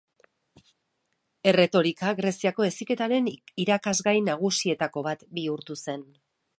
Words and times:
Erretorika 1.51 2.15
Greziako 2.21 2.67
heziketaren 2.69 3.31
irakasgai 3.67 4.17
nagusietako 4.33 5.09
bat 5.11 5.27
bihurtu 5.39 5.81
zen. 5.87 6.13